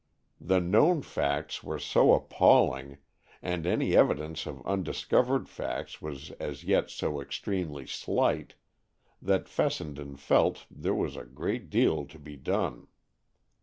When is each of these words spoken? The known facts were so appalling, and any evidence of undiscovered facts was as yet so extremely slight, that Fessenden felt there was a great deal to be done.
The 0.39 0.59
known 0.59 1.03
facts 1.03 1.63
were 1.63 1.77
so 1.77 2.13
appalling, 2.15 2.97
and 3.43 3.67
any 3.67 3.95
evidence 3.95 4.47
of 4.47 4.65
undiscovered 4.65 5.47
facts 5.47 6.01
was 6.01 6.31
as 6.39 6.63
yet 6.63 6.89
so 6.89 7.21
extremely 7.21 7.85
slight, 7.85 8.55
that 9.21 9.47
Fessenden 9.47 10.15
felt 10.15 10.65
there 10.71 10.95
was 10.95 11.15
a 11.15 11.23
great 11.23 11.69
deal 11.69 12.05
to 12.07 12.17
be 12.17 12.35
done. 12.35 12.87